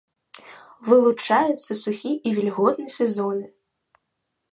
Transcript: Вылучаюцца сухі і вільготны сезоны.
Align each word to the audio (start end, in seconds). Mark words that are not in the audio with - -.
Вылучаюцца 0.87 1.71
сухі 1.83 2.11
і 2.29 2.33
вільготны 2.39 2.87
сезоны. 2.97 3.45